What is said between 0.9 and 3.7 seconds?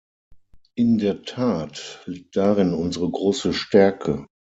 der Tat liegt darin unsere große